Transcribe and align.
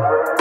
Bye. 0.00 0.36